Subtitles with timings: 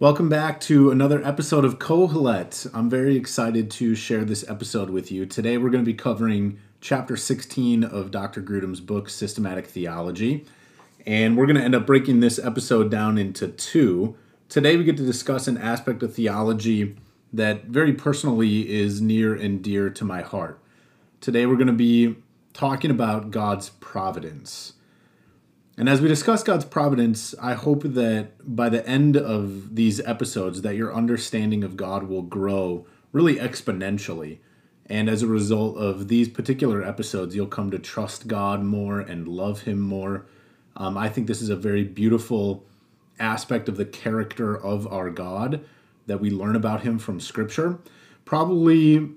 [0.00, 2.70] Welcome back to another episode of Kohelet.
[2.72, 5.26] I'm very excited to share this episode with you.
[5.26, 8.40] Today we're going to be covering chapter 16 of Dr.
[8.40, 10.46] Grudem's book, Systematic Theology.
[11.04, 14.16] And we're going to end up breaking this episode down into two.
[14.48, 16.94] Today we get to discuss an aspect of theology
[17.32, 20.60] that very personally is near and dear to my heart.
[21.20, 22.14] Today we're going to be
[22.52, 24.74] talking about God's providence.
[25.78, 30.62] And as we discuss God's providence, I hope that by the end of these episodes
[30.62, 34.38] that your understanding of God will grow really exponentially.
[34.86, 39.28] And as a result of these particular episodes, you'll come to trust God more and
[39.28, 40.26] love Him more.
[40.76, 42.64] Um, I think this is a very beautiful
[43.20, 45.64] aspect of the character of our God
[46.08, 47.78] that we learn about Him from Scripture.
[48.24, 49.10] Probably,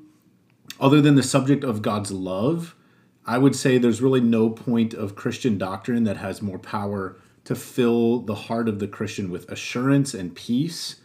[0.79, 2.75] other than the subject of God's love,
[3.25, 7.55] I would say there's really no point of Christian doctrine that has more power to
[7.55, 10.97] fill the heart of the Christian with assurance and peace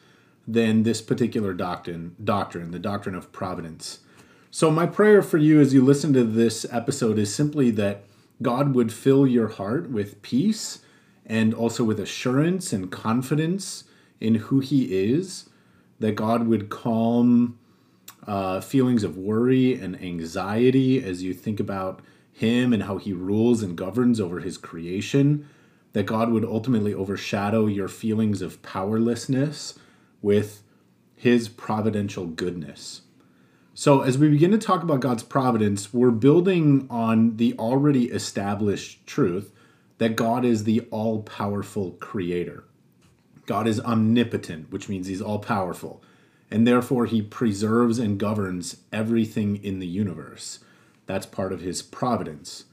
[0.46, 4.00] than this particular doctrine, doctrine, the doctrine of providence.
[4.50, 8.04] So my prayer for you as you listen to this episode is simply that
[8.40, 10.80] God would fill your heart with peace
[11.24, 13.84] and also with assurance and confidence
[14.20, 15.48] in who he is,
[15.98, 17.58] that God would calm
[18.26, 22.00] uh, feelings of worry and anxiety as you think about
[22.32, 25.48] Him and how He rules and governs over His creation,
[25.92, 29.78] that God would ultimately overshadow your feelings of powerlessness
[30.20, 30.62] with
[31.14, 33.02] His providential goodness.
[33.74, 39.06] So, as we begin to talk about God's providence, we're building on the already established
[39.06, 39.52] truth
[39.98, 42.64] that God is the all powerful creator.
[43.44, 46.02] God is omnipotent, which means he's all powerful
[46.50, 50.60] and therefore he preserves and governs everything in the universe.
[51.06, 52.64] That's part of his providence.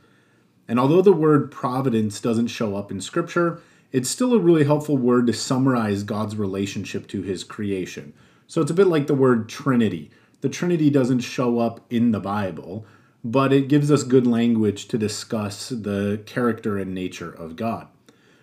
[0.67, 3.61] And although the word providence doesn't show up in Scripture,
[3.91, 8.13] it's still a really helpful word to summarize God's relationship to his creation.
[8.47, 10.11] So it's a bit like the word Trinity.
[10.41, 12.85] The Trinity doesn't show up in the Bible,
[13.23, 17.87] but it gives us good language to discuss the character and nature of God.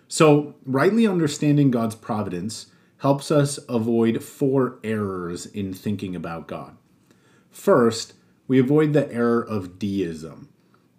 [0.07, 2.67] So, rightly understanding God's providence
[3.01, 6.77] helps us avoid four errors in thinking about God.
[7.49, 8.13] First,
[8.47, 10.49] we avoid the error of deism,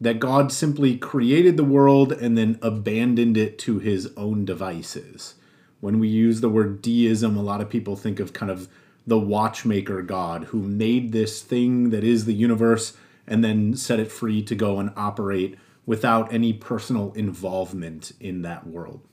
[0.01, 5.37] that God simply created the world and then abandoned it to his own devices.
[5.79, 8.69] When we use the word deism, a lot of people think of kind of
[9.07, 12.97] the watchmaker God who made this thing that is the universe
[13.29, 18.67] and then set it free to go and operate without any personal involvement in that
[18.67, 19.07] world.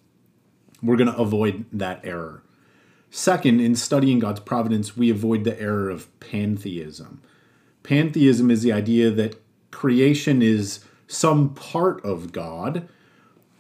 [0.82, 2.42] We're going to avoid that error.
[3.12, 7.22] Second, in studying God's providence, we avoid the error of pantheism.
[7.84, 12.88] Pantheism is the idea that creation is some part of God,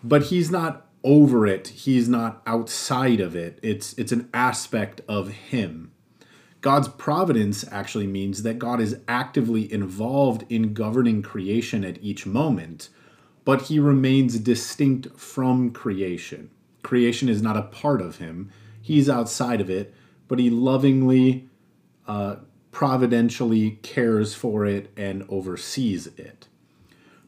[0.03, 3.57] but he's not over it, he's not outside of it.
[3.63, 5.91] It's it's an aspect of him.
[6.61, 12.89] God's providence actually means that God is actively involved in governing creation at each moment,
[13.45, 16.51] but he remains distinct from creation.
[16.83, 18.51] Creation is not a part of him
[18.89, 19.94] he's outside of it,
[20.27, 21.47] but he lovingly,
[22.07, 22.38] uh,
[22.72, 26.47] providentially cares for it and oversees it.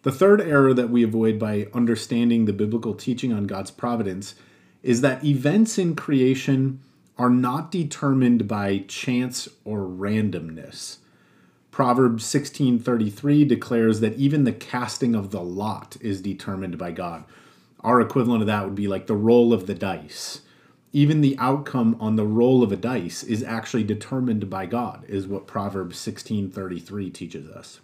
[0.02, 4.34] The third error that we avoid by understanding the biblical teaching on God's providence
[4.82, 6.80] is that events in creation
[7.16, 10.98] are not determined by chance or randomness.
[11.70, 17.24] Proverbs 16:33 declares that even the casting of the lot is determined by God.
[17.82, 20.42] Our equivalent of that would be like the roll of the dice
[20.94, 25.28] even the outcome on the roll of a dice is actually determined by God, is
[25.28, 27.80] what Proverbs 16:33 teaches us.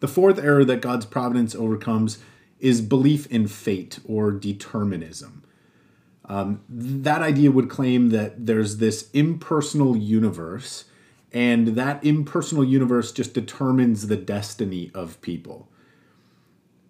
[0.00, 2.18] The fourth error that God's providence overcomes
[2.58, 5.42] is belief in fate or determinism.
[6.26, 10.84] Um, that idea would claim that there's this impersonal universe,
[11.32, 15.68] and that impersonal universe just determines the destiny of people.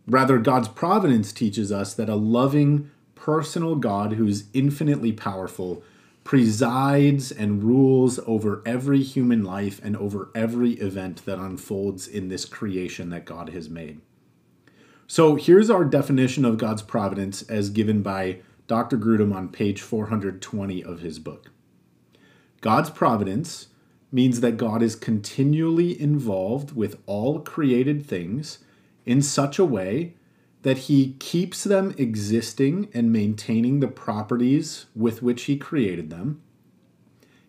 [0.07, 5.83] Rather, God's providence teaches us that a loving, personal God who's infinitely powerful
[6.25, 12.47] presides and rules over every human life and over every event that unfolds in this
[12.47, 14.01] creation that God has made.
[15.07, 18.97] So here's our definition of God's providence as given by Dr.
[18.97, 21.51] Grudem on page 420 of his book.
[22.63, 23.69] God's providence
[24.11, 28.61] means that God is continually involved with all created things
[29.05, 30.15] in such a way
[30.65, 36.41] that he keeps them existing and maintaining the properties with which he created them.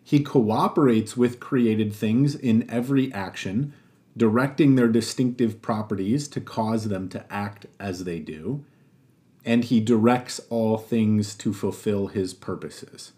[0.04, 3.72] He cooperates with created things in every action,
[4.18, 8.62] directing their distinctive properties to cause them to act as they do.
[9.46, 13.12] And he directs all things to fulfill his purposes.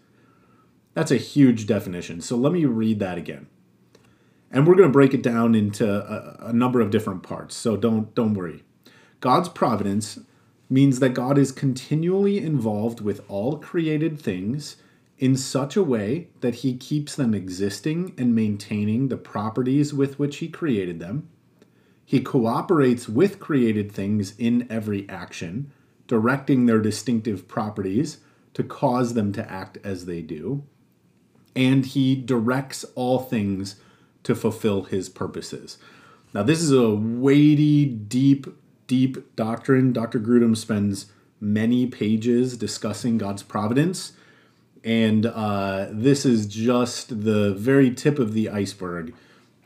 [0.93, 2.21] That's a huge definition.
[2.21, 3.47] So let me read that again.
[4.49, 7.53] And we're going to break it down into a, a number of different parts.
[7.53, 8.63] So don't don't worry.
[9.19, 10.19] God's providence
[10.69, 14.77] means that God is continually involved with all created things
[15.17, 20.37] in such a way that he keeps them existing and maintaining the properties with which
[20.37, 21.27] he created them.
[22.05, 25.71] He cooperates with created things in every action,
[26.07, 28.19] directing their distinctive properties
[28.53, 30.63] to cause them to act as they do.
[31.55, 33.75] And he directs all things
[34.23, 35.77] to fulfill his purposes.
[36.33, 38.47] Now, this is a weighty, deep
[38.89, 39.93] deep doctrine.
[39.93, 40.19] Dr.
[40.19, 41.05] Grudem spends
[41.39, 44.13] many pages discussing God's providence.
[44.83, 49.13] And uh, this is just the very tip of the iceberg.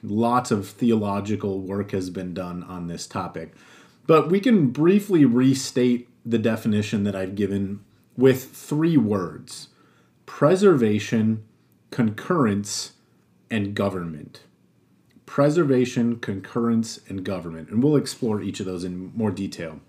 [0.03, 3.53] Lots of theological work has been done on this topic.
[4.05, 7.79] But we can briefly restate the definition that I've given
[8.17, 9.69] with three words
[10.25, 11.43] preservation,
[11.91, 12.93] concurrence,
[13.49, 14.41] and government
[15.33, 17.67] preservation, concurrence, and government.
[17.69, 19.79] And we'll explore each of those in more detail.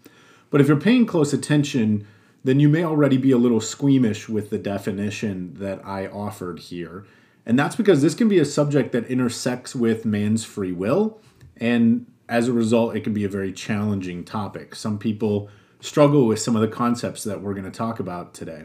[0.49, 2.07] But if you're paying close attention,
[2.45, 7.05] then you may already be a little squeamish with the definition that I offered here.
[7.45, 11.21] And that's because this can be a subject that intersects with man's free will.
[11.59, 14.75] And as a result, it can be a very challenging topic.
[14.75, 18.65] Some people struggle with some of the concepts that we're going to talk about today.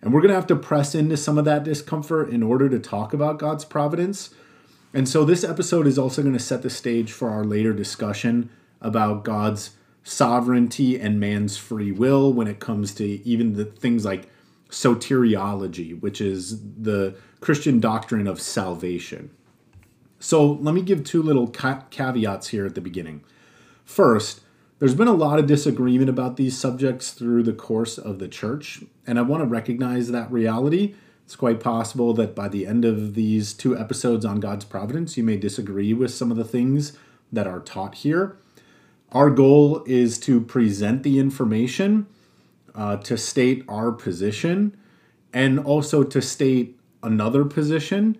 [0.00, 2.78] And we're going to have to press into some of that discomfort in order to
[2.78, 4.30] talk about God's providence.
[4.96, 8.48] And so this episode is also going to set the stage for our later discussion
[8.80, 9.72] about God's
[10.04, 14.30] sovereignty and man's free will when it comes to even the things like
[14.70, 19.28] soteriology, which is the Christian doctrine of salvation.
[20.18, 23.22] So let me give two little ca- caveats here at the beginning.
[23.84, 24.40] First,
[24.78, 28.82] there's been a lot of disagreement about these subjects through the course of the church,
[29.06, 30.94] and I want to recognize that reality
[31.26, 35.24] it's quite possible that by the end of these two episodes on God's providence, you
[35.24, 36.96] may disagree with some of the things
[37.32, 38.36] that are taught here.
[39.10, 42.06] Our goal is to present the information,
[42.76, 44.76] uh, to state our position,
[45.32, 48.16] and also to state another position.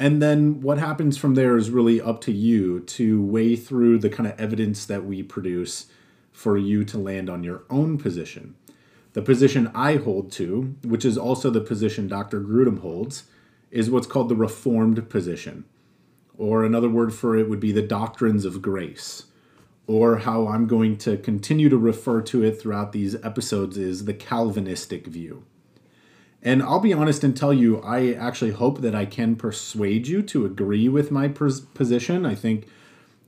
[0.00, 4.10] And then what happens from there is really up to you to weigh through the
[4.10, 5.86] kind of evidence that we produce
[6.32, 8.56] for you to land on your own position.
[9.18, 12.40] The position I hold to, which is also the position Dr.
[12.40, 13.24] Grudem holds,
[13.68, 15.64] is what's called the Reformed position.
[16.36, 19.24] Or another word for it would be the doctrines of grace.
[19.88, 24.14] Or how I'm going to continue to refer to it throughout these episodes is the
[24.14, 25.42] Calvinistic view.
[26.40, 30.22] And I'll be honest and tell you, I actually hope that I can persuade you
[30.22, 32.24] to agree with my position.
[32.24, 32.68] I think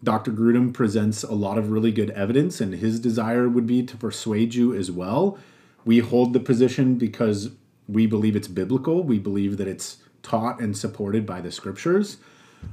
[0.05, 0.31] Dr.
[0.31, 4.55] Grudem presents a lot of really good evidence, and his desire would be to persuade
[4.55, 5.37] you as well.
[5.85, 7.51] We hold the position because
[7.89, 9.03] we believe it's biblical.
[9.03, 12.19] We believe that it's taught and supported by the scriptures.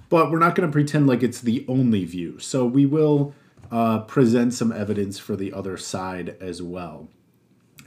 [0.09, 2.39] But we're not going to pretend like it's the only view.
[2.39, 3.33] So we will
[3.71, 7.07] uh, present some evidence for the other side as well.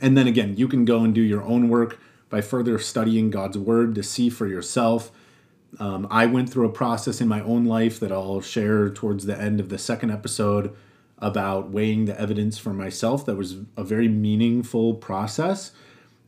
[0.01, 1.99] And then again, you can go and do your own work
[2.31, 5.11] by further studying God's word to see for yourself.
[5.79, 9.39] Um, I went through a process in my own life that I'll share towards the
[9.39, 10.75] end of the second episode
[11.21, 13.27] about weighing the evidence for myself.
[13.27, 15.73] That was a very meaningful process.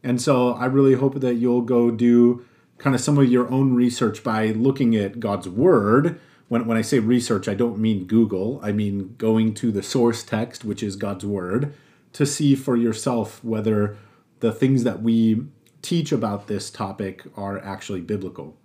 [0.02, 2.44] And so I really hope that you'll go do
[2.78, 6.20] kind of some of your own research by looking at God's Word.
[6.48, 10.22] When, when I say research, I don't mean Google, I mean going to the source
[10.22, 11.74] text, which is God's Word,
[12.14, 13.96] to see for yourself whether
[14.40, 15.46] the things that we
[15.80, 18.56] teach about this topic are actually biblical.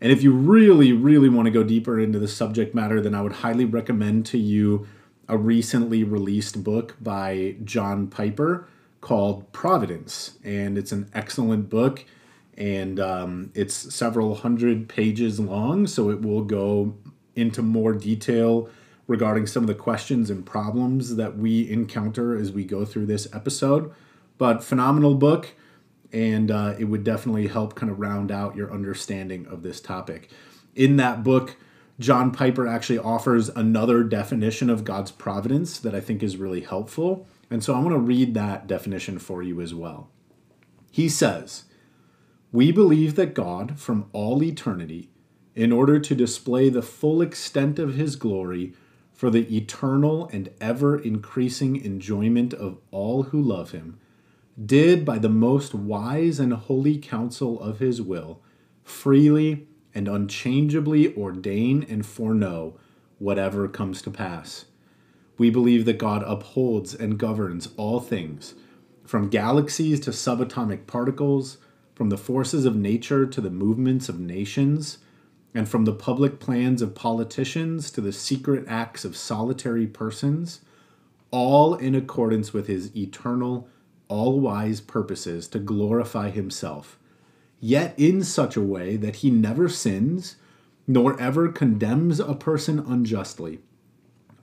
[0.00, 3.20] And if you really, really want to go deeper into the subject matter, then I
[3.20, 4.88] would highly recommend to you
[5.30, 8.68] a recently released book by John Piper
[9.00, 10.38] called Providence.
[10.44, 12.04] And it's an excellent book.
[12.58, 15.86] And um, it's several hundred pages long.
[15.86, 16.96] So it will go
[17.36, 18.68] into more detail
[19.06, 23.32] regarding some of the questions and problems that we encounter as we go through this
[23.32, 23.94] episode.
[24.36, 25.54] But phenomenal book.
[26.12, 30.28] And uh, it would definitely help kind of round out your understanding of this topic.
[30.74, 31.56] In that book,
[32.00, 37.26] John Piper actually offers another definition of God's providence that I think is really helpful.
[37.50, 40.08] And so I want to read that definition for you as well.
[40.90, 41.64] He says,
[42.52, 45.10] We believe that God, from all eternity,
[45.54, 48.72] in order to display the full extent of his glory
[49.12, 54.00] for the eternal and ever increasing enjoyment of all who love him,
[54.64, 58.40] did by the most wise and holy counsel of his will
[58.82, 62.74] freely and unchangeably ordain and foreknow
[63.18, 64.64] whatever comes to pass.
[65.38, 68.54] We believe that God upholds and governs all things,
[69.04, 71.58] from galaxies to subatomic particles,
[71.94, 74.98] from the forces of nature to the movements of nations,
[75.54, 80.60] and from the public plans of politicians to the secret acts of solitary persons,
[81.30, 83.68] all in accordance with his eternal,
[84.08, 86.98] all wise purposes to glorify himself,
[87.60, 90.36] yet in such a way that he never sins,
[90.86, 93.60] nor ever condemns a person unjustly,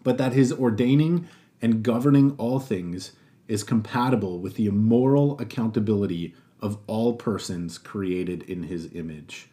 [0.04, 1.28] but that his ordaining
[1.62, 3.14] and governing all things
[3.48, 9.50] is compatible with the immoral accountability of all persons created in his image.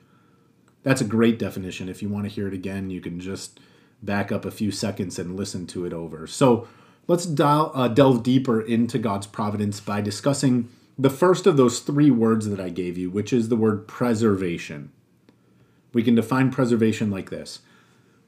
[0.83, 1.89] That's a great definition.
[1.89, 3.61] If you want to hear it again, you can just
[4.03, 6.27] back up a few seconds and listen to it over.
[6.27, 6.69] So
[7.07, 12.11] let's dial, uh, delve deeper into God's providence by discussing the first of those three
[12.11, 14.93] words that I gave you, which is the word preservation.
[15.93, 17.61] We can define preservation like this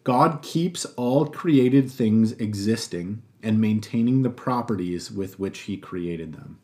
[0.05, 6.59] God keeps all created things existing and maintaining the properties with which he created them.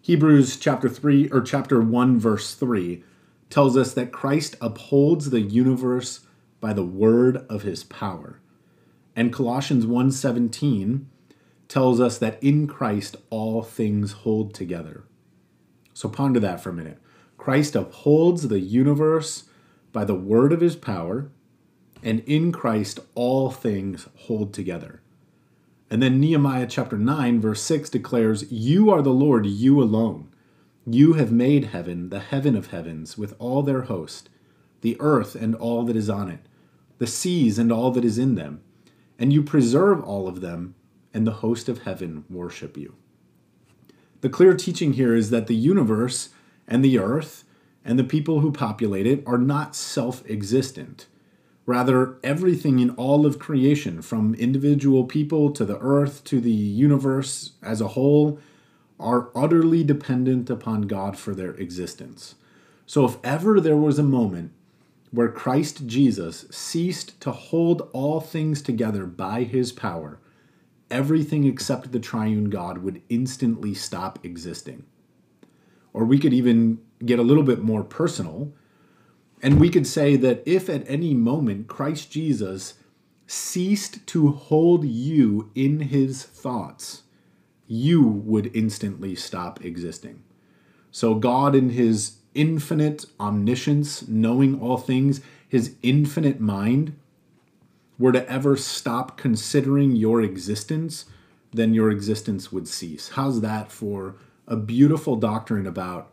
[0.00, 3.04] Hebrews chapter 3 or chapter 1 verse 3
[3.50, 6.20] tells us that Christ upholds the universe
[6.60, 8.40] by the word of his power.
[9.14, 11.06] And Colossians 1:17
[11.70, 15.04] tells us that in Christ all things hold together.
[15.94, 16.98] So ponder that for a minute.
[17.38, 19.44] Christ upholds the universe
[19.92, 21.30] by the word of his power,
[22.02, 25.00] and in Christ all things hold together.
[25.88, 30.28] And then Nehemiah chapter 9, verse 6 declares, You are the Lord, you alone.
[30.84, 34.28] You have made heaven, the heaven of heavens, with all their host,
[34.80, 36.40] the earth and all that is on it,
[36.98, 38.60] the seas and all that is in them,
[39.20, 40.74] and you preserve all of them,
[41.12, 42.94] and the host of heaven worship you.
[44.20, 46.30] The clear teaching here is that the universe
[46.68, 47.44] and the earth
[47.84, 51.06] and the people who populate it are not self existent.
[51.66, 57.52] Rather, everything in all of creation, from individual people to the earth to the universe
[57.62, 58.38] as a whole,
[58.98, 62.34] are utterly dependent upon God for their existence.
[62.86, 64.52] So, if ever there was a moment
[65.10, 70.18] where Christ Jesus ceased to hold all things together by his power,
[70.90, 74.84] everything except the triune God would instantly stop existing.
[75.92, 78.52] Or we could even get a little bit more personal
[79.42, 82.74] and we could say that if at any moment Christ Jesus
[83.26, 87.02] ceased to hold you in his thoughts,
[87.66, 90.22] you would instantly stop existing.
[90.90, 96.96] So, God, in his infinite omniscience, knowing all things, his infinite mind,
[98.00, 101.04] were to ever stop considering your existence,
[101.52, 103.10] then your existence would cease.
[103.10, 104.16] How's that for
[104.48, 106.10] a beautiful doctrine about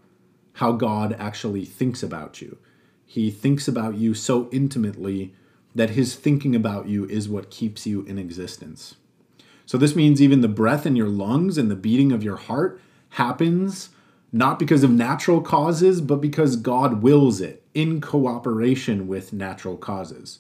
[0.54, 2.58] how God actually thinks about you?
[3.06, 5.34] He thinks about you so intimately
[5.74, 8.96] that his thinking about you is what keeps you in existence.
[9.66, 12.82] So, this means even the breath in your lungs and the beating of your heart
[13.12, 13.90] happens
[14.34, 20.40] not because of natural causes, but because God wills it in cooperation with natural causes.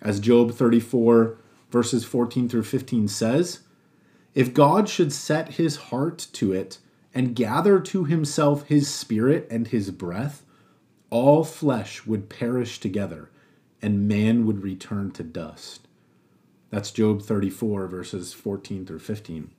[0.00, 1.38] As Job 34,
[1.70, 3.60] verses 14 through 15 says,
[4.34, 6.78] If God should set his heart to it
[7.14, 10.44] and gather to himself his spirit and his breath,
[11.10, 13.30] all flesh would perish together,
[13.80, 15.86] and man would return to dust.
[16.70, 19.50] That's Job 34, verses 14 through 15.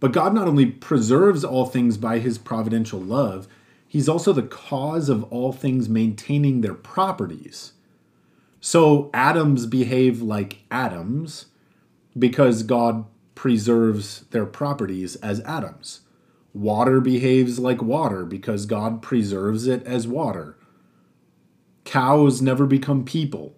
[0.00, 3.46] But God not only preserves all things by his providential love,
[3.86, 7.72] he's also the cause of all things maintaining their properties.
[8.68, 11.46] So atoms behave like atoms
[12.18, 13.04] because God
[13.36, 16.00] preserves their properties as atoms.
[16.52, 20.56] Water behaves like water because God preserves it as water.
[21.84, 23.54] Cows never become people.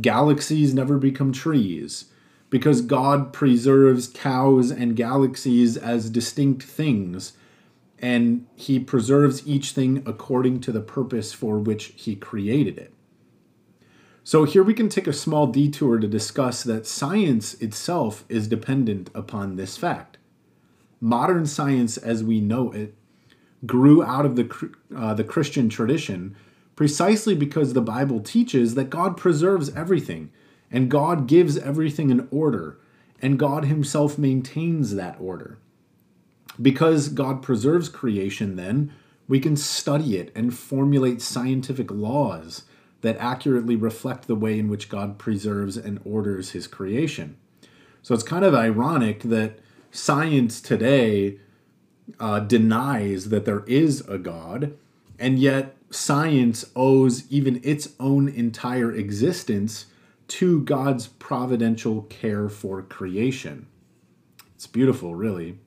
[0.00, 2.12] Galaxies never become trees
[2.48, 7.32] because God preserves cows and galaxies as distinct things
[7.98, 12.93] and he preserves each thing according to the purpose for which he created it.
[14.26, 19.10] So, here we can take a small detour to discuss that science itself is dependent
[19.14, 20.16] upon this fact
[21.04, 22.94] modern science as we know it
[23.66, 26.34] grew out of the, uh, the Christian tradition
[26.76, 30.32] precisely because the Bible teaches that God preserves everything
[30.70, 32.78] and God gives everything an order
[33.20, 35.58] and God Himself maintains that order.
[36.60, 38.92] Because God preserves creation, then,
[39.28, 42.62] we can study it and formulate scientific laws
[43.04, 47.36] that accurately reflect the way in which God preserves and orders His creation.
[48.00, 49.58] So it's kind of ironic that
[49.90, 51.38] science today
[52.18, 54.74] uh, denies that there is a God,
[55.18, 59.86] and yet science owes even its own entire existence
[60.26, 63.66] to God's providential care for creation.
[64.54, 65.58] It's beautiful, really.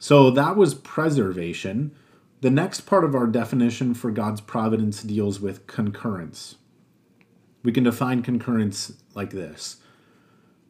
[0.00, 1.92] So that was preservation.
[2.40, 6.54] The next part of our definition for God's providence deals with concurrence.
[7.64, 9.78] We can define concurrence like this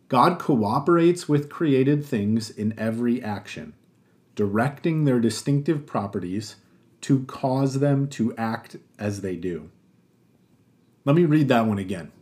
[0.09, 3.75] God cooperates with created things in every action,
[4.35, 6.57] directing their distinctive properties
[7.03, 9.71] to cause them to act as they do.
[11.05, 12.13] Let me read that one again.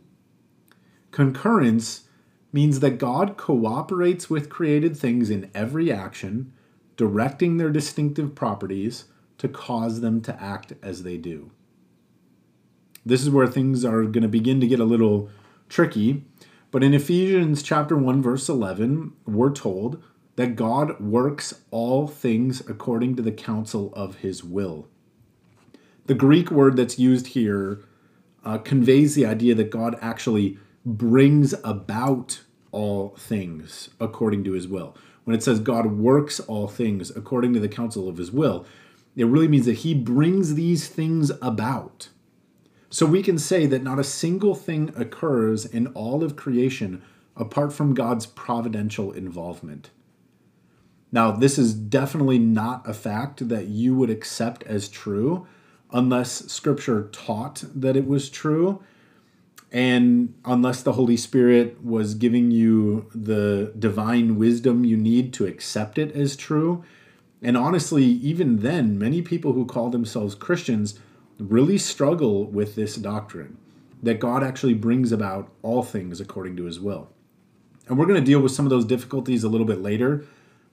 [1.11, 2.03] Concurrence
[2.51, 6.51] means that God cooperates with created things in every action,
[6.97, 9.05] directing their distinctive properties
[9.37, 11.51] to cause them to act as they do.
[13.05, 15.29] This is where things are going to begin to get a little
[15.69, 16.25] tricky.
[16.71, 20.03] But in Ephesians chapter 1 verse 11, we're told
[20.35, 24.87] that God works all things according to the counsel of his will.
[26.05, 27.81] The Greek word that's used here
[28.45, 32.41] uh, conveys the idea that God actually brings about
[32.71, 34.95] all things according to his will.
[35.25, 38.65] When it says God works all things according to the counsel of his will,
[39.17, 42.09] it really means that he brings these things about.
[42.89, 47.01] So we can say that not a single thing occurs in all of creation
[47.35, 49.89] apart from God's providential involvement.
[51.11, 55.47] Now, this is definitely not a fact that you would accept as true
[55.91, 58.83] unless Scripture taught that it was true
[59.71, 65.97] and unless the Holy Spirit was giving you the divine wisdom you need to accept
[65.97, 66.83] it as true.
[67.41, 70.99] And honestly, even then, many people who call themselves Christians
[71.39, 73.57] really struggle with this doctrine
[74.01, 77.09] that God actually brings about all things according to his will.
[77.87, 80.25] And we're going to deal with some of those difficulties a little bit later.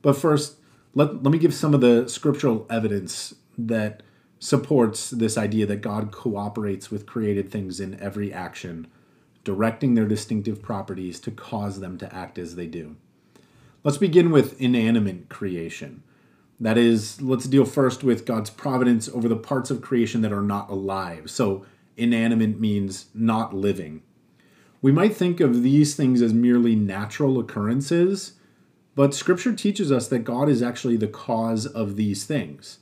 [0.03, 0.57] But first,
[0.95, 4.03] let, let me give some of the scriptural evidence that
[4.39, 8.87] supports this idea that God cooperates with created things in every action,
[9.43, 12.97] directing their distinctive properties to cause them to act as they do.
[13.83, 16.03] Let's begin with inanimate creation.
[16.61, 20.43] That is, let's deal first with God's providence over the parts of creation that are
[20.43, 21.31] not alive.
[21.31, 24.03] So, inanimate means not living.
[24.81, 28.35] We might think of these things as merely natural occurrences,
[28.95, 32.79] but Scripture teaches us that God is actually the cause of these things.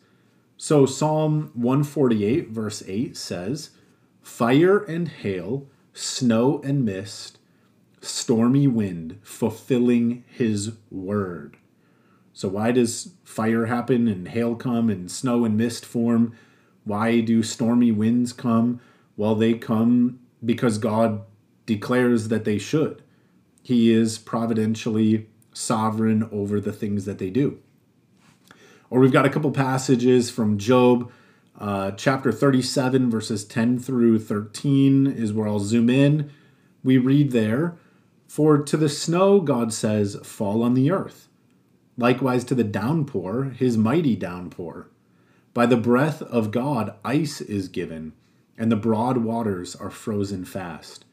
[0.57, 3.71] So, Psalm 148, verse 8 says,
[4.21, 7.39] Fire and hail, snow and mist,
[8.01, 11.57] stormy wind, fulfilling his word.
[12.33, 16.35] So, why does fire happen and hail come and snow and mist form?
[16.85, 18.81] Why do stormy winds come?
[19.17, 21.23] Well, they come because God
[21.67, 23.03] declares that they should.
[23.63, 27.61] He is providentially sovereign over the things that they do.
[28.91, 31.11] Or we've got a couple passages from Job,
[31.59, 36.31] uh, chapter 37, verses 10 through 13 is where I'll zoom in.
[36.83, 37.77] We read there,
[38.27, 41.29] For to the snow, God says, fall on the earth
[41.99, 44.89] Likewise to the downpour, his mighty downpour.
[45.53, 48.15] By the breath of God, ice is given,
[48.57, 51.05] and the broad waters are frozen fast.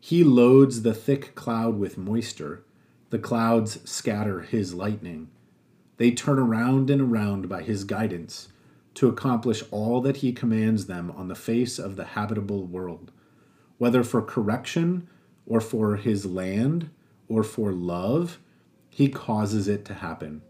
[0.00, 2.64] He loads the thick cloud with moisture.
[3.10, 5.28] The clouds scatter his lightning.
[5.98, 8.48] They turn around and around by his guidance
[8.94, 13.12] to accomplish all that he commands them on the face of the habitable world,
[13.76, 15.08] whether for correction
[15.46, 16.90] or for his land
[17.28, 18.38] or for love
[18.94, 20.42] he causes it to happen.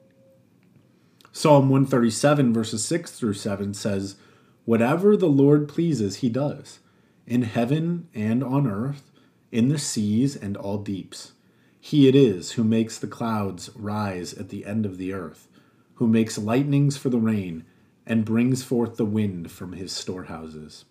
[1.31, 4.17] Psalm 137, verses 6 through 7 says,
[4.65, 6.81] Whatever the Lord pleases, he does,
[7.25, 9.13] in heaven and on earth,
[9.53, 11.33] in the seas and all deeps.
[11.81, 15.47] He it is who makes the clouds rise at the end of the earth,
[15.95, 17.65] who makes lightnings for the rain,
[18.05, 20.85] and brings forth the wind from his storehouses.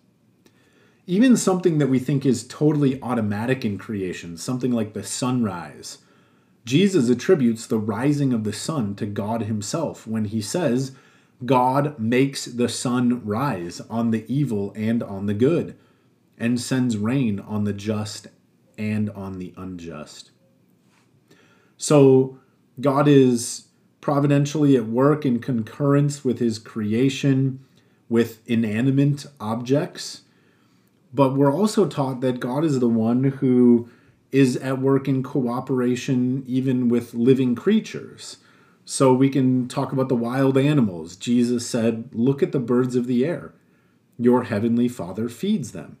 [1.06, 5.98] Even something that we think is totally automatic in creation, something like the sunrise,
[6.64, 10.92] Jesus attributes the rising of the sun to God Himself when He says,
[11.44, 15.76] God makes the sun rise on the evil and on the good,
[16.38, 18.28] and sends rain on the just
[18.78, 20.30] and on the unjust.
[21.76, 22.38] So,
[22.80, 23.66] God is
[24.00, 27.64] providentially at work in concurrence with His creation
[28.08, 30.22] with inanimate objects,
[31.14, 33.88] but we're also taught that God is the one who
[34.32, 38.38] is at work in cooperation even with living creatures.
[38.84, 41.14] So we can talk about the wild animals.
[41.14, 43.54] Jesus said, Look at the birds of the air.
[44.18, 45.98] Your heavenly Father feeds them.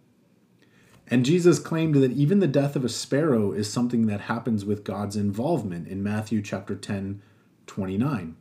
[1.06, 4.84] And Jesus claimed that even the death of a sparrow is something that happens with
[4.84, 7.20] God's involvement in Matthew chapter 10,
[7.66, 8.36] 29.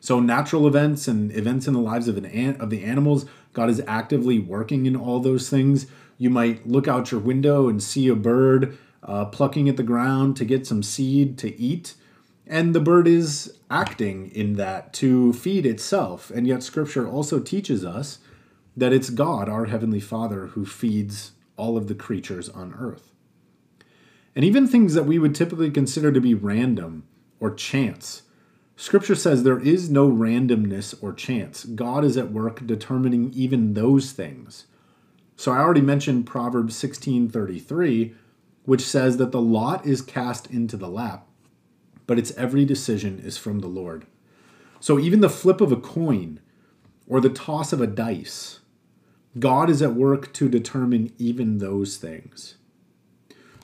[0.00, 3.82] So natural events and events in the lives of an of the animals, God is
[3.86, 5.86] actively working in all those things.
[6.18, 10.36] You might look out your window and see a bird uh, plucking at the ground
[10.36, 11.94] to get some seed to eat.
[12.46, 16.30] And the bird is acting in that to feed itself.
[16.30, 18.18] And yet, Scripture also teaches us
[18.76, 23.12] that it's God, our Heavenly Father, who feeds all of the creatures on earth.
[24.34, 27.04] And even things that we would typically consider to be random
[27.40, 28.22] or chance.
[28.76, 31.64] Scripture says there is no randomness or chance.
[31.64, 34.66] God is at work determining even those things.
[35.38, 38.12] So I already mentioned Proverbs 16:33,
[38.66, 41.28] which says that the lot is cast into the lap
[42.08, 44.06] but its every decision is from the Lord.
[44.80, 46.40] So even the flip of a coin
[47.06, 48.60] or the toss of a dice,
[49.38, 52.56] God is at work to determine even those things.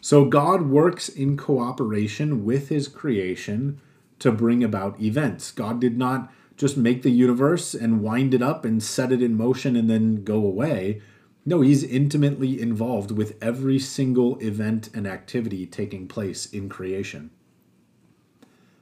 [0.01, 3.81] So God works in cooperation with his creation
[4.19, 5.51] to bring about events.
[5.51, 9.39] God did not just make the universe and wind it up and set it in
[9.39, 11.01] motion and then go away.
[11.47, 17.31] No, he's intimately involved with every single event and activity taking place in creation.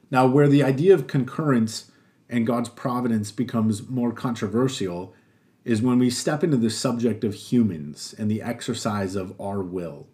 [0.09, 1.91] Now, where the idea of concurrence
[2.29, 5.13] and God's providence becomes more controversial
[5.65, 10.07] is when we step into the subject of humans and the exercise of our will.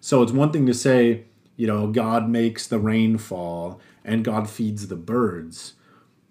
[0.00, 1.24] So it's one thing to say,
[1.56, 5.74] you know, God makes the rain fall and God feeds the birds.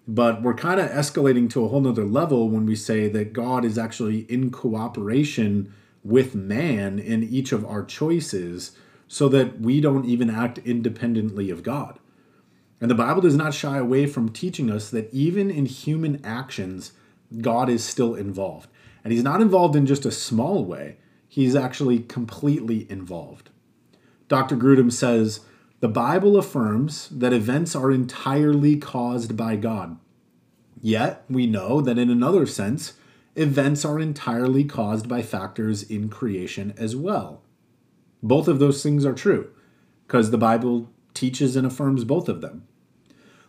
[0.08, 3.64] But we're kind of escalating to a whole nother level when we say that God
[3.64, 8.72] is actually in cooperation with man in each of our choices
[9.06, 11.98] so that we don't even act independently of God.
[12.80, 16.92] And the Bible does not shy away from teaching us that even in human actions,
[17.40, 18.70] God is still involved.
[19.04, 20.96] And he's not involved in just a small way,
[21.28, 23.50] he's actually completely involved.
[24.28, 24.56] Dr.
[24.56, 25.40] Grudem says
[25.80, 29.98] the Bible affirms that events are entirely caused by God.
[30.82, 32.94] Yet, we know that in another sense,
[33.34, 37.42] events are entirely caused by factors in creation as well.
[38.22, 39.50] Both of those things are true
[40.06, 42.66] because the Bible teaches and affirms both of them.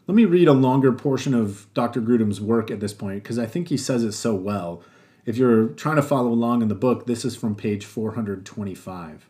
[0.08, 2.02] Let me read a longer portion of Dr.
[2.02, 4.82] Grudem's work at this point because I think he says it so well.
[5.26, 9.30] If you're trying to follow along in the book, this is from page 425.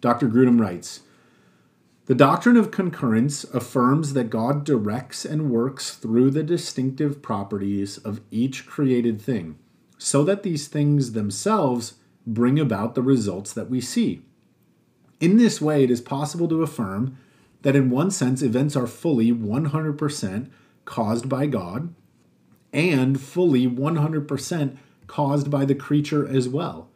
[0.00, 0.28] Dr.
[0.28, 1.00] Grudem writes
[2.06, 8.20] The doctrine of concurrence affirms that God directs and works through the distinctive properties of
[8.30, 9.58] each created thing,
[9.98, 14.22] so that these things themselves bring about the results that we see.
[15.18, 17.18] In this way, it is possible to affirm
[17.62, 20.50] that in one sense, events are fully 100%
[20.84, 21.92] caused by God
[22.72, 24.76] and fully 100%
[25.08, 26.88] caused by the creature as well.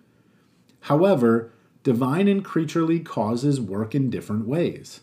[0.83, 5.01] However, divine and creaturely causes work in different ways.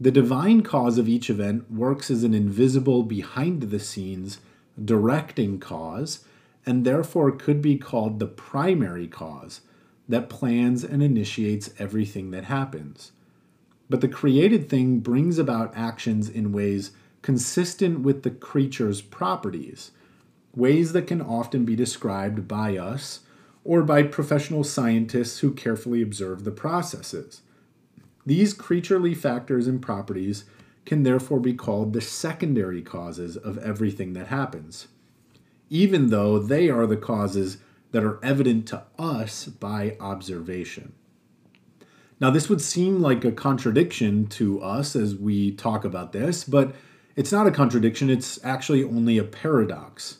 [0.00, 4.38] The divine cause of each event works as an invisible, behind the scenes,
[4.82, 6.24] directing cause,
[6.66, 9.60] and therefore could be called the primary cause
[10.08, 13.12] that plans and initiates everything that happens.
[13.88, 16.90] But the created thing brings about actions in ways
[17.22, 19.92] consistent with the creature's properties,
[20.54, 23.20] ways that can often be described by us
[23.64, 27.40] or by professional scientists who carefully observe the processes.
[28.26, 30.44] These creaturely factors and properties
[30.84, 34.88] can therefore be called the secondary causes of everything that happens,
[35.70, 37.58] even though they are the causes
[37.92, 40.92] that are evident to us by observation.
[42.20, 46.74] Now, this would seem like a contradiction to us as we talk about this, but
[47.16, 50.18] it's not a contradiction, it's actually only a paradox.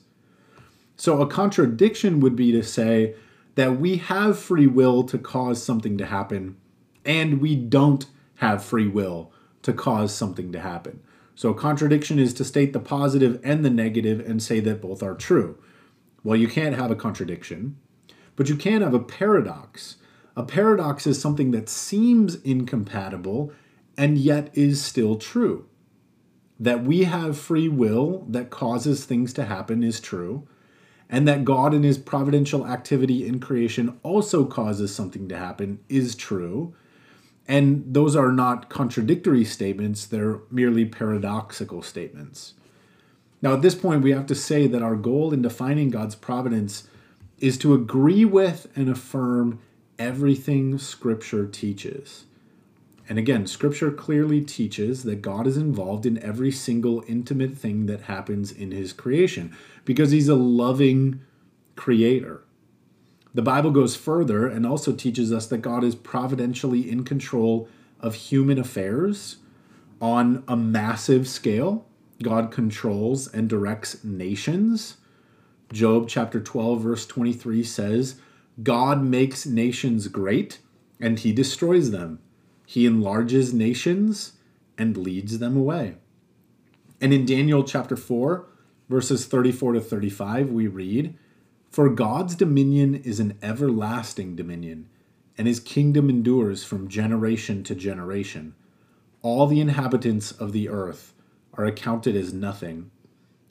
[0.96, 3.14] So, a contradiction would be to say
[3.54, 6.56] that we have free will to cause something to happen,
[7.04, 11.00] and we don't have free will to cause something to happen.
[11.34, 15.02] So, a contradiction is to state the positive and the negative and say that both
[15.02, 15.58] are true.
[16.22, 17.76] Well, you can't have a contradiction,
[18.36, 19.96] but you can have a paradox
[20.36, 23.52] a paradox is something that seems incompatible
[23.96, 25.66] and yet is still true.
[26.58, 30.48] That we have free will that causes things to happen is true,
[31.08, 36.14] and that God in his providential activity in creation also causes something to happen is
[36.14, 36.74] true.
[37.46, 42.54] And those are not contradictory statements, they're merely paradoxical statements.
[43.42, 46.88] Now, at this point, we have to say that our goal in defining God's providence
[47.38, 49.60] is to agree with and affirm
[49.98, 52.24] everything Scripture teaches.
[53.08, 58.02] And again, Scripture clearly teaches that God is involved in every single intimate thing that
[58.02, 61.20] happens in His creation because He's a loving
[61.76, 62.42] creator.
[63.34, 67.68] The Bible goes further and also teaches us that God is providentially in control
[68.00, 69.38] of human affairs
[70.00, 71.84] on a massive scale.
[72.22, 74.98] God controls and directs nations.
[75.72, 78.20] Job chapter 12, verse 23 says,
[78.62, 80.60] God makes nations great
[81.00, 82.20] and he destroys them.
[82.66, 84.32] He enlarges nations
[84.78, 85.96] and leads them away.
[87.00, 88.46] And in Daniel chapter 4,
[88.88, 91.16] verses 34 to 35, we read,
[91.70, 94.88] For God's dominion is an everlasting dominion,
[95.36, 98.54] and his kingdom endures from generation to generation.
[99.22, 101.12] All the inhabitants of the earth
[101.54, 102.90] are accounted as nothing.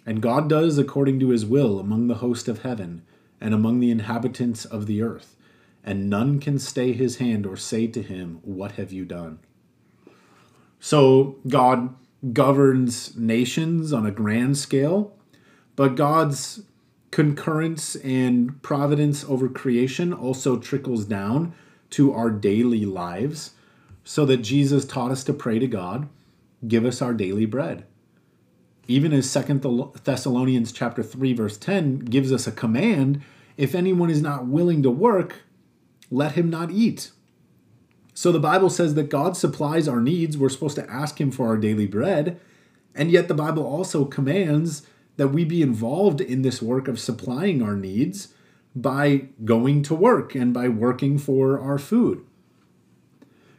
[0.05, 3.03] And God does according to his will among the host of heaven
[3.39, 5.35] and among the inhabitants of the earth,
[5.83, 9.39] and none can stay his hand or say to him, What have you done?
[10.79, 11.95] So God
[12.31, 15.15] governs nations on a grand scale,
[15.75, 16.63] but God's
[17.11, 21.53] concurrence and providence over creation also trickles down
[21.91, 23.51] to our daily lives
[24.03, 26.09] so that Jesus taught us to pray to God,
[26.67, 27.85] give us our daily bread.
[28.87, 29.61] Even as Second
[30.03, 33.21] Thessalonians chapter 3 verse 10 gives us a command,
[33.57, 35.43] if anyone is not willing to work,
[36.13, 37.11] let him not eat.
[38.13, 40.37] So the Bible says that God supplies our needs.
[40.37, 42.39] We're supposed to ask Him for our daily bread.
[42.95, 44.85] And yet the Bible also commands
[45.17, 48.33] that we be involved in this work of supplying our needs
[48.75, 52.25] by going to work and by working for our food.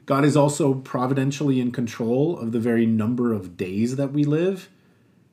[0.07, 4.69] God is also providentially in control of the very number of days that we live.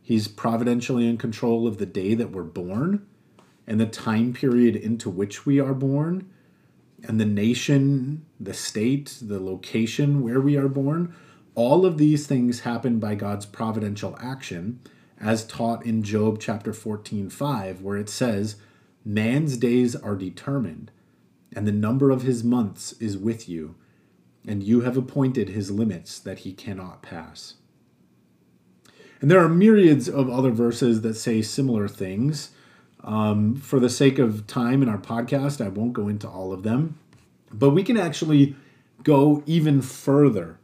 [0.01, 3.05] He's providentially in control of the day that we're born
[3.67, 6.31] and the time period into which we are born
[7.07, 11.15] and the nation, the state, the location where we are born.
[11.55, 14.79] All of these things happen by God's providential action,
[15.19, 18.55] as taught in Job chapter 14, 5, where it says,
[19.03, 20.91] Man's days are determined,
[21.55, 23.75] and the number of his months is with you,
[24.47, 27.55] and you have appointed his limits that he cannot pass.
[29.19, 32.51] And there are myriads of other verses that say similar things.
[33.03, 36.63] Um, for the sake of time in our podcast, I won't go into all of
[36.63, 36.99] them,
[37.51, 38.55] but we can actually
[39.03, 40.59] go even further.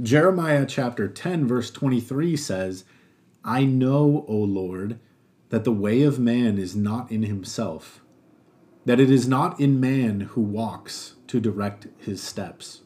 [0.00, 2.84] Jeremiah chapter 10, verse 23 says,
[3.42, 4.98] I know, O Lord,
[5.48, 8.02] that the way of man is not in himself,
[8.84, 12.82] that it is not in man who walks to direct his steps.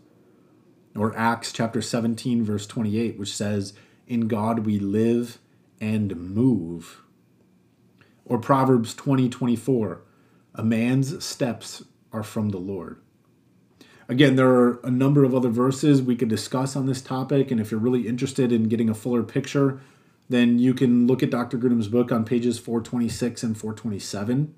[0.94, 3.72] Or Acts chapter 17, verse 28, which says,
[4.06, 5.38] In God we live
[5.80, 7.02] and move
[8.30, 10.02] or Proverbs 20 24,
[10.54, 13.00] a man's steps are from the Lord.
[14.08, 17.60] Again, there are a number of other verses we could discuss on this topic, and
[17.60, 19.80] if you're really interested in getting a fuller picture,
[20.28, 21.58] then you can look at Dr.
[21.58, 24.54] Grudem's book on pages 426 and 427.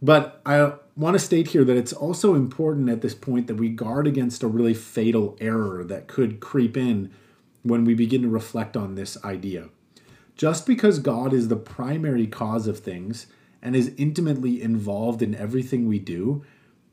[0.00, 3.68] But I want to state here that it's also important at this point that we
[3.68, 7.12] guard against a really fatal error that could creep in
[7.62, 9.68] when we begin to reflect on this idea.
[10.38, 13.26] Just because God is the primary cause of things
[13.60, 16.44] and is intimately involved in everything we do,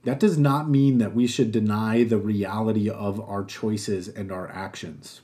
[0.03, 4.49] that does not mean that we should deny the reality of our choices and our
[4.49, 5.21] actions.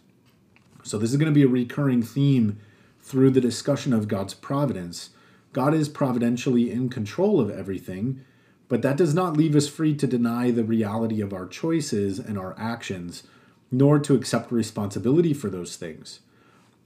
[0.83, 2.59] So, this is going to be a recurring theme
[3.01, 5.09] through the discussion of God's providence.
[5.51, 8.23] God is providentially in control of everything,
[8.67, 12.37] but that does not leave us free to deny the reality of our choices and
[12.37, 13.23] our actions,
[13.71, 16.19] nor to accept responsibility for those things.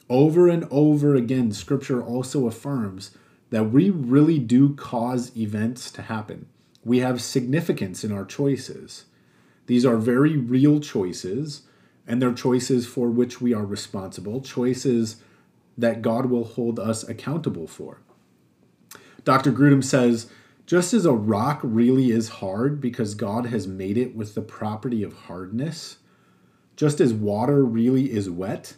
[0.09, 3.11] Over and over again, scripture also affirms
[3.49, 6.47] that we really do cause events to happen.
[6.83, 9.05] We have significance in our choices.
[9.65, 11.63] These are very real choices,
[12.05, 15.17] and they're choices for which we are responsible, choices
[15.77, 18.01] that God will hold us accountable for.
[19.23, 19.51] Dr.
[19.51, 20.29] Grudem says,
[20.67, 25.01] just as a rock really is hard because God has made it with the property
[25.01, 25.97] of hardness,
[26.75, 28.75] just as water really is wet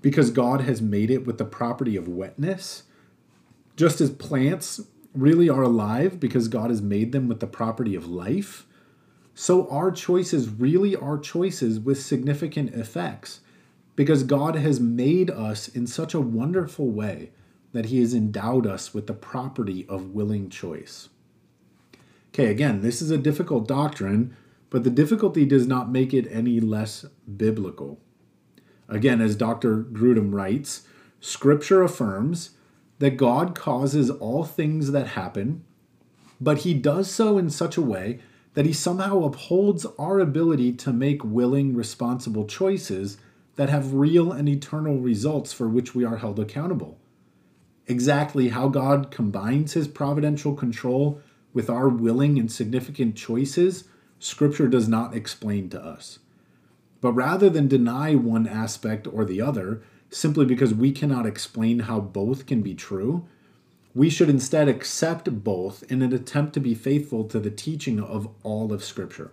[0.00, 2.84] because God has made it with the property of wetness.
[3.76, 4.80] Just as plants
[5.14, 8.66] really are alive because God has made them with the property of life,
[9.34, 13.40] so our choices really are choices with significant effects
[13.94, 17.32] because God has made us in such a wonderful way
[17.72, 21.10] that He has endowed us with the property of willing choice.
[22.28, 24.36] Okay, again, this is a difficult doctrine,
[24.70, 27.04] but the difficulty does not make it any less
[27.36, 28.00] biblical.
[28.88, 29.82] Again, as Dr.
[29.82, 30.86] Grudem writes,
[31.20, 32.50] Scripture affirms
[32.98, 35.64] that God causes all things that happen,
[36.40, 38.20] but he does so in such a way
[38.54, 43.18] that he somehow upholds our ability to make willing, responsible choices
[43.56, 46.98] that have real and eternal results for which we are held accountable.
[47.86, 51.20] Exactly how God combines his providential control
[51.52, 53.84] with our willing and significant choices,
[54.18, 56.18] Scripture does not explain to us.
[57.00, 62.00] But rather than deny one aspect or the other, simply because we cannot explain how
[62.00, 63.26] both can be true,
[63.94, 68.28] we should instead accept both in an attempt to be faithful to the teaching of
[68.42, 69.32] all of Scripture.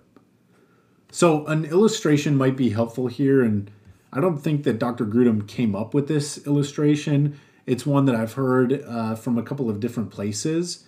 [1.12, 3.70] So, an illustration might be helpful here, and
[4.12, 5.06] I don't think that Dr.
[5.06, 7.40] Grudem came up with this illustration.
[7.66, 10.86] It's one that I've heard uh, from a couple of different places.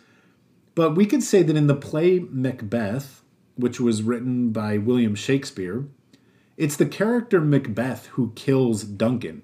[0.74, 3.22] But we could say that in the play Macbeth,
[3.56, 5.86] which was written by William Shakespeare,
[6.58, 9.44] it's the character Macbeth who kills Duncan.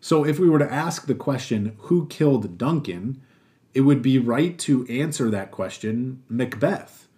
[0.00, 3.20] So if we were to ask the question, who killed Duncan,
[3.74, 7.08] it would be right to answer that question, Macbeth.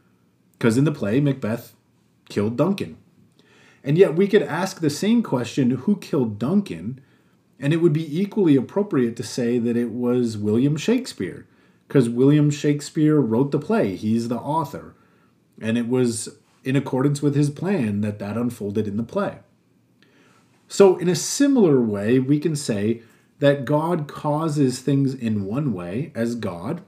[0.53, 1.75] Because in the play, Macbeth
[2.29, 2.99] killed Duncan.
[3.83, 7.01] And yet we could ask the same question, who killed Duncan?
[7.59, 11.47] And it would be equally appropriate to say that it was William Shakespeare,
[11.89, 13.97] because William Shakespeare wrote the play.
[13.97, 14.95] He's the author.
[15.61, 19.39] And it was in accordance with his plan that that unfolded in the play.
[20.69, 23.03] So, in a similar way, we can say
[23.41, 26.83] that God causes things in one way as God,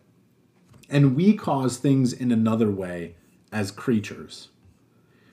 [0.88, 3.16] and we cause things in another way
[3.50, 4.48] as creatures.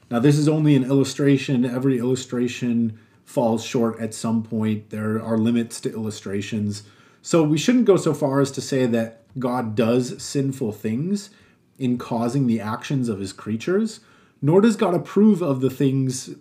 [0.10, 1.63] Now, this is only an illustration.
[1.63, 4.89] Every illustration falls short at some point.
[4.89, 6.84] There are limits to illustrations.
[7.21, 11.30] So, we shouldn't go so far as to say that God does sinful things
[11.78, 13.99] in causing the actions of his creatures,
[14.41, 16.32] nor does God approve of the things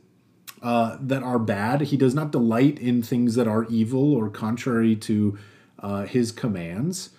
[0.63, 1.83] uh, that are bad.
[1.83, 5.39] He does not delight in things that are evil or contrary to
[5.79, 7.11] uh, his commands.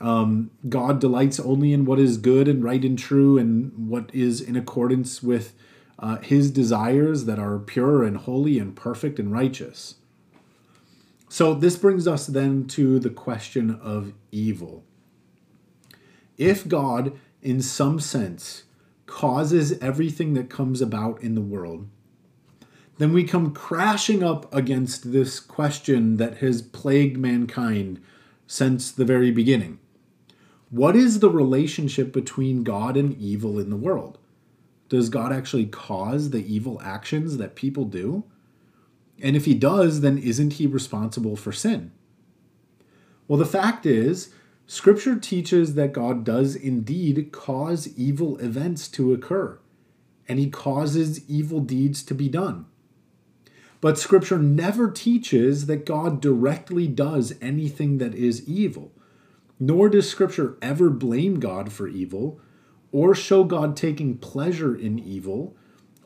[0.00, 4.40] Um, God delights only in what is good and right and true and what is
[4.40, 5.52] in accordance with
[5.98, 9.96] uh, his desires that are pure and holy and perfect and righteous.
[11.28, 14.84] So, this brings us then to the question of evil.
[16.38, 18.64] If God, in some sense,
[19.10, 21.88] causes everything that comes about in the world,
[22.98, 28.00] then we come crashing up against this question that has plagued mankind
[28.46, 29.80] since the very beginning.
[30.70, 34.16] What is the relationship between God and evil in the world?
[34.88, 38.22] Does God actually cause the evil actions that people do?
[39.20, 41.90] And if he does, then isn't he responsible for sin?
[43.26, 44.32] Well, the fact is,
[44.70, 49.58] Scripture teaches that God does indeed cause evil events to occur,
[50.28, 52.66] and he causes evil deeds to be done.
[53.80, 58.92] But Scripture never teaches that God directly does anything that is evil,
[59.58, 62.40] nor does Scripture ever blame God for evil
[62.92, 65.56] or show God taking pleasure in evil,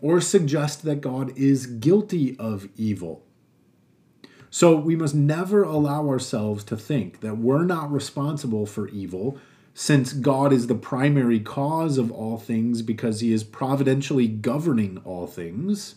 [0.00, 3.23] or suggest that God is guilty of evil.
[4.54, 9.36] So we must never allow ourselves to think that we're not responsible for evil,
[9.74, 15.26] since God is the primary cause of all things because he is providentially governing all
[15.26, 15.96] things.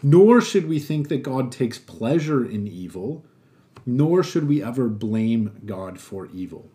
[0.00, 3.24] Nor should we think that God takes pleasure in evil,
[3.84, 6.68] nor should we ever blame God for evil.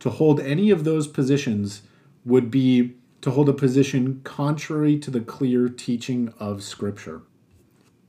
[0.00, 1.82] To hold any of those positions
[2.24, 7.22] would be to hold a position contrary to the clear teaching of Scripture.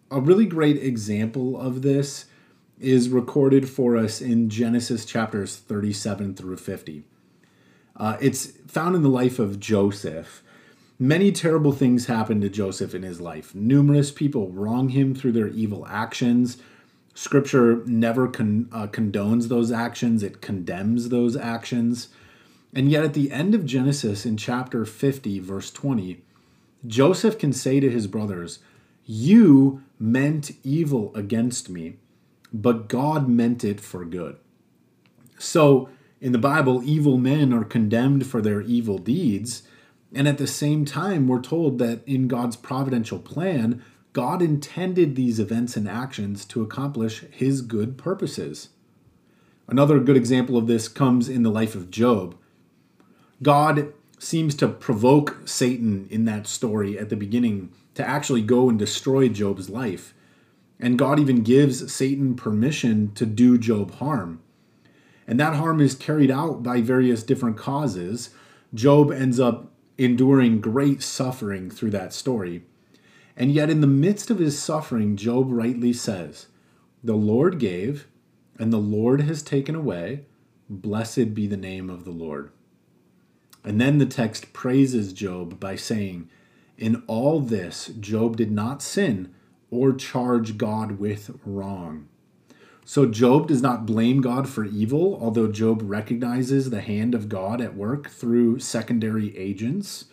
[0.10, 2.26] A really great example of this
[2.80, 7.04] is recorded for us in Genesis chapters 37 through 50.
[7.98, 10.44] Uh, it's found in the life of Joseph.
[10.98, 13.54] Many terrible things happened to Joseph in his life.
[13.54, 16.58] Numerous people wrong him through their evil actions.
[17.14, 22.10] Scripture never con- uh, condones those actions, it condemns those actions.
[22.74, 26.22] And yet, at the end of Genesis in chapter 50, verse 20,
[26.86, 28.60] Joseph can say to his brothers,
[29.06, 31.96] You meant evil against me,
[32.54, 34.38] but God meant it for good.
[35.38, 39.64] So, in the Bible, evil men are condemned for their evil deeds.
[40.14, 43.84] And at the same time, we're told that in God's providential plan,
[44.14, 48.70] God intended these events and actions to accomplish his good purposes.
[49.68, 52.36] Another good example of this comes in the life of Job.
[53.44, 58.80] God seems to provoke Satan in that story at the beginning to actually go and
[58.80, 60.14] destroy Job's life.
[60.80, 64.42] And God even gives Satan permission to do Job harm.
[65.28, 68.30] And that harm is carried out by various different causes.
[68.74, 72.64] Job ends up enduring great suffering through that story.
[73.36, 76.48] And yet, in the midst of his suffering, Job rightly says,
[77.04, 78.08] The Lord gave,
[78.60, 80.26] and the Lord has taken away.
[80.70, 82.52] Blessed be the name of the Lord.
[83.64, 86.30] And then the text praises Job by saying,
[86.78, 89.34] In all this, Job did not sin
[89.72, 92.08] or charge God with wrong.
[92.86, 97.60] So Job does not blame God for evil, although Job recognizes the hand of God
[97.60, 100.06] at work through secondary agents.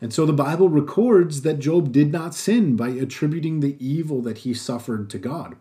[0.00, 4.38] And so the Bible records that Job did not sin by attributing the evil that
[4.38, 5.56] he suffered to God.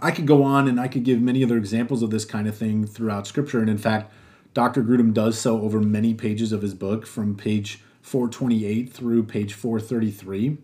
[0.00, 2.56] I could go on and I could give many other examples of this kind of
[2.56, 3.60] thing throughout Scripture.
[3.60, 4.12] And in fact,
[4.54, 4.82] Dr.
[4.82, 10.56] Grudem does so over many pages of his book from page 428 through page 433.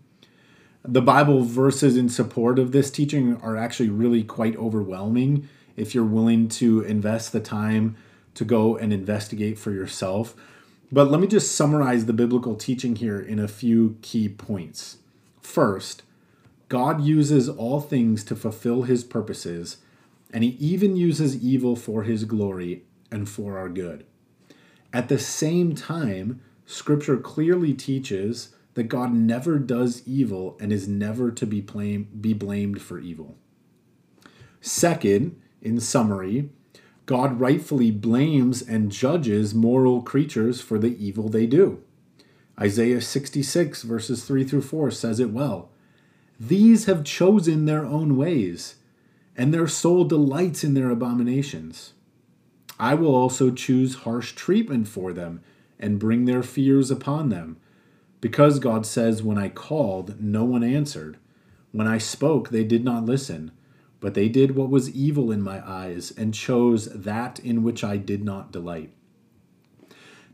[0.83, 6.03] The Bible verses in support of this teaching are actually really quite overwhelming if you're
[6.03, 7.95] willing to invest the time
[8.33, 10.35] to go and investigate for yourself.
[10.91, 14.97] But let me just summarize the biblical teaching here in a few key points.
[15.39, 16.01] First,
[16.67, 19.77] God uses all things to fulfill his purposes,
[20.33, 24.03] and he even uses evil for his glory and for our good.
[24.91, 31.31] At the same time, Scripture clearly teaches that God never does evil and is never
[31.31, 33.37] to be, blame, be blamed for evil.
[34.61, 36.49] Second, in summary,
[37.05, 41.83] God rightfully blames and judges moral creatures for the evil they do.
[42.59, 45.69] Isaiah 66, verses 3 through 4 says it well.
[46.39, 48.75] These have chosen their own ways,
[49.37, 51.93] and their soul delights in their abominations.
[52.79, 55.41] I will also choose harsh treatment for them
[55.79, 57.57] and bring their fears upon them.
[58.21, 61.17] Because God says, When I called, no one answered.
[61.71, 63.51] When I spoke, they did not listen.
[63.99, 67.97] But they did what was evil in my eyes and chose that in which I
[67.97, 68.91] did not delight.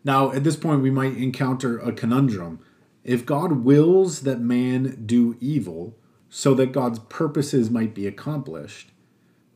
[0.03, 2.59] Now, at this point, we might encounter a conundrum.
[3.03, 5.97] If God wills that man do evil
[6.29, 8.91] so that God's purposes might be accomplished,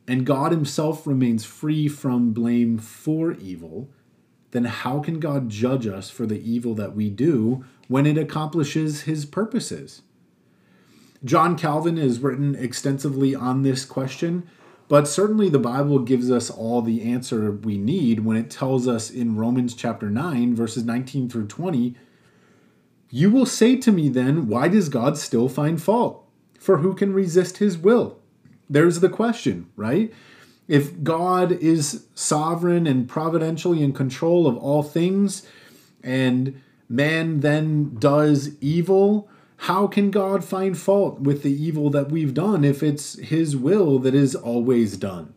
[0.06, 3.90] and God himself remains free from blame for evil,
[4.50, 9.02] then how can God judge us for the evil that we do when it accomplishes
[9.02, 10.02] his purposes?
[11.24, 14.48] John Calvin has written extensively on this question,
[14.88, 19.10] but certainly the Bible gives us all the answer we need when it tells us
[19.10, 21.96] in Romans chapter 9, verses 19 through 20,
[23.10, 26.24] You will say to me then, why does God still find fault?
[26.60, 28.18] For who can resist his will?
[28.70, 30.12] There's the question, right?
[30.68, 35.46] If God is sovereign and providentially in control of all things,
[36.02, 42.34] and man then does evil, how can God find fault with the evil that we've
[42.34, 45.34] done if it's His will that is always done?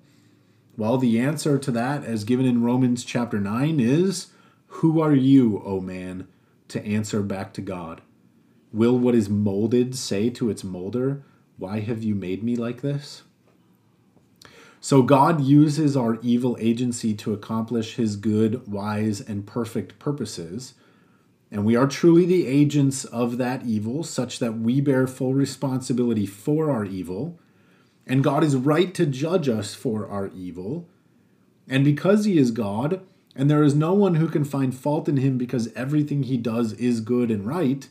[0.77, 4.27] Well, the answer to that, as given in Romans chapter 9, is
[4.67, 6.27] Who are you, O man,
[6.69, 8.01] to answer back to God?
[8.71, 11.23] Will what is molded say to its molder,
[11.57, 13.23] Why have you made me like this?
[14.81, 20.73] So God uses our evil agency to accomplish his good, wise, and perfect purposes.
[21.51, 26.25] And we are truly the agents of that evil, such that we bear full responsibility
[26.25, 27.37] for our evil.
[28.07, 30.87] And God is right to judge us for our evil.
[31.67, 33.01] And because he is God,
[33.35, 36.73] and there is no one who can find fault in him because everything he does
[36.73, 37.87] is good and right,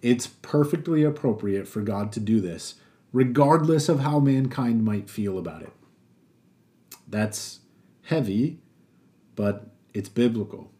[0.00, 2.76] it's perfectly appropriate for God to do this,
[3.12, 5.72] regardless of how mankind might feel about it.
[7.08, 7.60] That's
[8.02, 8.58] heavy,
[9.34, 10.70] but it's biblical.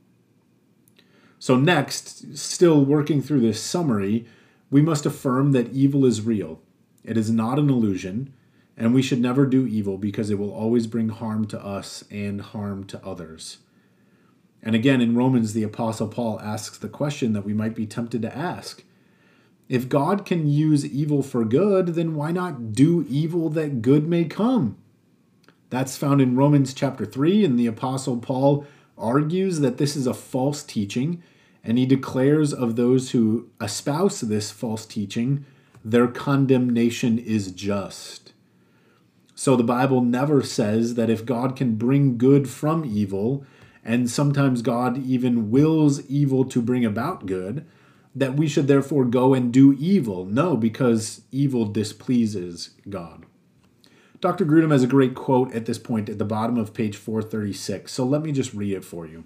[1.39, 4.26] So, next, still working through this summary,
[4.70, 6.61] we must affirm that evil is real.
[7.05, 8.35] It is not an illusion,
[8.76, 12.41] and we should never do evil because it will always bring harm to us and
[12.41, 13.59] harm to others.
[14.62, 18.22] And again, in Romans, the Apostle Paul asks the question that we might be tempted
[18.22, 18.83] to ask
[19.68, 24.24] If God can use evil for good, then why not do evil that good may
[24.24, 24.76] come?
[25.71, 28.66] That's found in Romans chapter 3, and the Apostle Paul
[28.97, 31.23] argues that this is a false teaching,
[31.62, 35.45] and he declares of those who espouse this false teaching,
[35.85, 38.33] their condemnation is just.
[39.35, 43.45] So the Bible never says that if God can bring good from evil,
[43.85, 47.64] and sometimes God even wills evil to bring about good,
[48.14, 50.25] that we should therefore go and do evil.
[50.25, 53.27] No, because evil displeases God.
[54.21, 54.45] Dr.
[54.45, 58.05] Grudem has a great quote at this point at the bottom of page 436, so
[58.05, 59.25] let me just read it for you.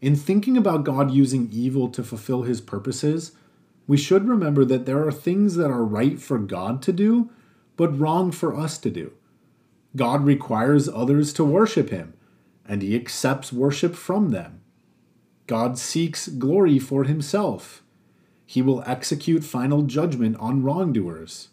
[0.00, 3.32] In thinking about God using evil to fulfill his purposes,
[3.88, 7.30] we should remember that there are things that are right for God to do,
[7.76, 9.12] but wrong for us to do.
[9.96, 12.14] God requires others to worship him,
[12.68, 14.60] and he accepts worship from them.
[15.46, 17.82] God seeks glory for himself.
[18.44, 21.48] He will execute final judgment on wrongdoers.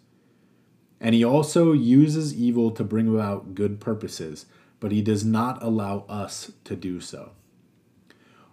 [0.99, 4.45] And he also uses evil to bring about good purposes,
[4.79, 7.31] but he does not allow us to do so.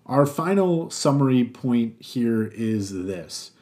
[0.07, 3.53] Our final summary point here is this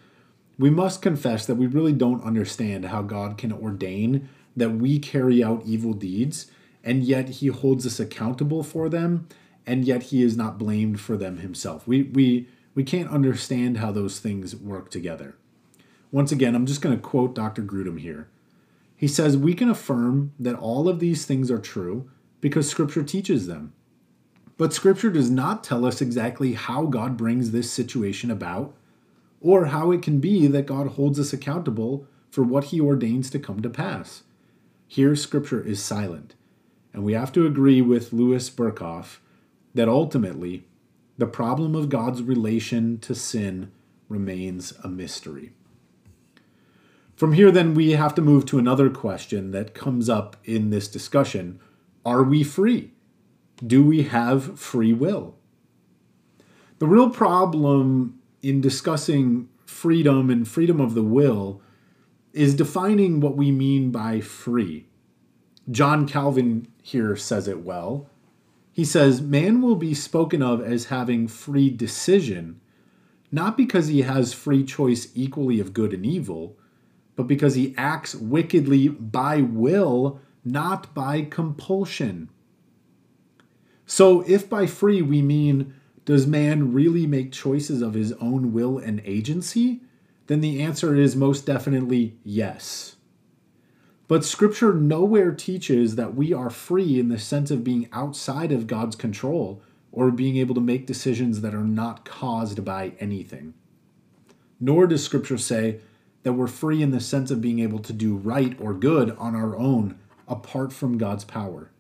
[0.59, 5.43] we must confess that we really don't understand how God can ordain that we carry
[5.43, 6.51] out evil deeds,
[6.83, 9.29] and yet he holds us accountable for them,
[9.67, 11.87] and yet he is not blamed for them himself.
[11.87, 15.37] We, we, we can't understand how those things work together.
[16.11, 17.63] Once again, I'm just going to quote Dr.
[17.63, 18.29] Grudem here.
[18.99, 23.47] He says we can affirm that all of these things are true because Scripture teaches
[23.47, 23.73] them.
[24.57, 28.75] But Scripture does not tell us exactly how God brings this situation about
[29.41, 33.39] or how it can be that God holds us accountable for what he ordains to
[33.39, 34.25] come to pass.
[34.89, 36.35] Here, Scripture is silent,
[36.93, 39.19] and we have to agree with Louis Berkhof
[39.75, 40.65] that ultimately
[41.17, 43.71] the problem of God's relation to sin
[44.09, 45.53] remains a mystery.
[47.19, 50.87] From here, then, we have to move to another question that comes up in this
[50.87, 51.59] discussion
[52.07, 52.93] Are we free?
[53.57, 55.35] Do we have free will?
[56.79, 61.61] The real problem in discussing freedom and freedom of the will
[62.33, 64.87] is defining what we mean by free.
[65.69, 68.09] John Calvin here says it well.
[68.73, 72.61] He says, Man will be spoken of as having free decision,
[73.33, 76.57] not because he has free choice equally of good and evil,
[77.19, 82.31] but because he acts wickedly by will, not by compulsion.
[83.87, 88.79] So, if by free we mean, does man really make choices of his own will
[88.79, 89.81] and agency?
[90.29, 92.95] Then the answer is most definitely yes.
[94.07, 98.69] But scripture nowhere teaches that we are free in the sense of being outside of
[98.69, 99.61] God's control
[99.91, 103.55] or being able to make decisions that are not caused by anything.
[104.61, 105.81] Nor does scripture say
[106.29, 109.35] that we're free in the sense of being able to do right or good on
[109.35, 109.99] our own
[110.29, 111.71] apart from God's power.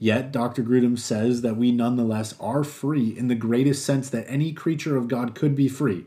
[0.00, 0.64] Yet, Dr.
[0.64, 5.06] Grudem says that we nonetheless are free in the greatest sense that any creature of
[5.06, 6.06] God could be free.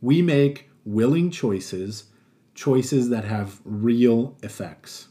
[0.00, 2.06] We make willing choices
[2.52, 5.06] choices that have real effects.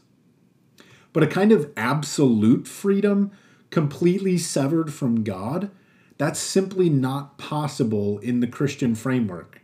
[1.14, 3.30] But a kind of absolute freedom,
[3.70, 5.70] completely severed from God,
[6.18, 9.59] that's simply not possible in the Christian framework.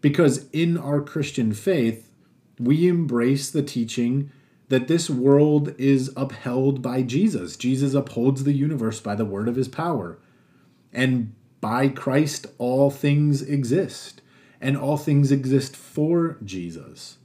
[0.00, 2.10] Because in our Christian faith,
[2.58, 4.30] we embrace the teaching
[4.68, 7.56] that this world is upheld by Jesus.
[7.56, 10.18] Jesus upholds the universe by the word of his power.
[10.92, 14.22] And by Christ, all things exist,
[14.60, 17.18] and all things exist for Jesus.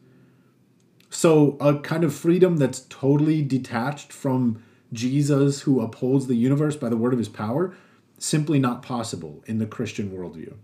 [1.09, 4.61] So, a kind of freedom that's totally detached from
[4.91, 7.73] Jesus, who upholds the universe by the word of his power,
[8.17, 10.55] simply not possible in the Christian worldview.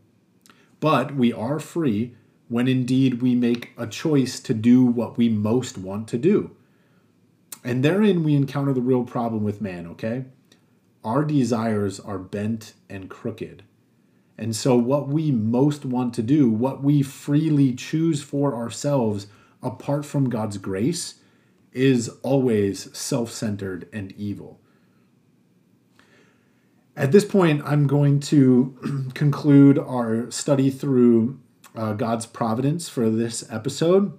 [0.81, 2.15] But we are free
[2.49, 6.51] when indeed we make a choice to do what we most want to do.
[7.63, 10.25] And therein we encounter the real problem with man, okay?
[11.03, 13.63] Our desires are bent and crooked.
[14.37, 19.27] And so, what we most want to do, what we freely choose for ourselves,
[19.61, 21.15] apart from God's grace
[21.73, 24.59] is always self centered and evil.
[26.95, 31.39] At this point, I'm going to conclude our study through
[31.75, 34.17] uh, God's providence for this episode.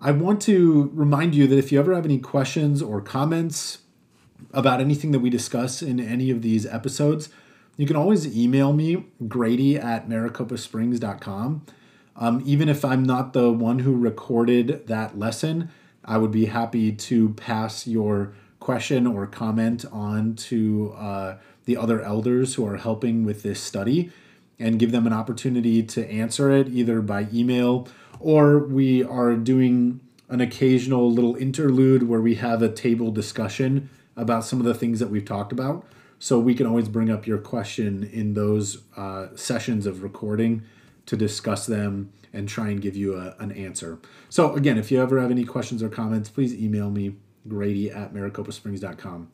[0.00, 3.78] I want to remind you that if you ever have any questions or comments
[4.52, 7.28] about anything that we discuss in any of these episodes,
[7.76, 11.66] you can always email me, grady at maricopasprings.com.
[12.16, 15.70] Um, even if I'm not the one who recorded that lesson,
[16.04, 21.36] I would be happy to pass your question or comment on to uh,
[21.68, 24.10] the other elders who are helping with this study
[24.58, 27.86] and give them an opportunity to answer it either by email
[28.20, 30.00] or we are doing
[30.30, 34.98] an occasional little interlude where we have a table discussion about some of the things
[34.98, 35.84] that we've talked about.
[36.18, 40.62] So we can always bring up your question in those uh, sessions of recording
[41.04, 43.98] to discuss them and try and give you a, an answer.
[44.30, 47.16] So, again, if you ever have any questions or comments, please email me,
[47.46, 49.32] grady at maricopasprings.com.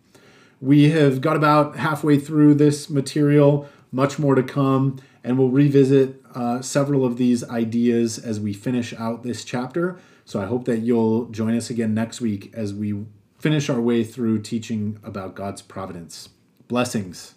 [0.64, 6.22] We have got about halfway through this material, much more to come, and we'll revisit
[6.34, 9.98] uh, several of these ideas as we finish out this chapter.
[10.24, 13.04] So, I hope that you'll join us again next week as we
[13.38, 16.30] finish our way through teaching about God's providence.
[16.66, 17.34] Blessings.